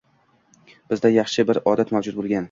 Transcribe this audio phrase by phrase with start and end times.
[0.93, 2.39] Bizda yaxshi bir odat mavjud bo‘lgan.